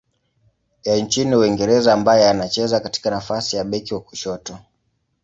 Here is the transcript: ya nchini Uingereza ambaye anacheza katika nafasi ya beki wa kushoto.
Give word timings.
ya 0.83 0.95
nchini 0.97 1.35
Uingereza 1.35 1.93
ambaye 1.93 2.29
anacheza 2.29 2.79
katika 2.79 3.09
nafasi 3.09 3.55
ya 3.55 3.63
beki 3.63 3.93
wa 3.93 4.01
kushoto. 4.01 4.59